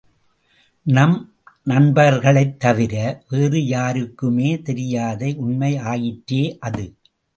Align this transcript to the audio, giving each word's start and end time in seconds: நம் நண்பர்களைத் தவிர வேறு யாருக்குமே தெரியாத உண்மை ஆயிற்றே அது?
நம் 0.85 1.17
நண்பர்களைத் 1.67 2.59
தவிர 2.59 2.95
வேறு 3.29 3.65
யாருக்குமே 3.65 4.61
தெரியாத 4.61 5.33
உண்மை 5.37 5.77
ஆயிற்றே 5.85 6.43
அது? 6.59 6.87